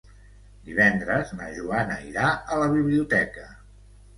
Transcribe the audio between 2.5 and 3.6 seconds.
a la biblioteca.